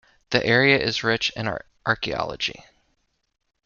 The 0.31 0.43
area 0.43 0.79
is 0.79 1.03
rich 1.03 1.29
in 1.35 1.47
archaeology. 1.85 2.63